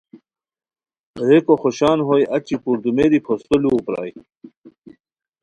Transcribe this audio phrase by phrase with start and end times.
[1.27, 4.11] ریکو خوشان ہوئے اچی پردومیری پھوستو لوؤ پرائے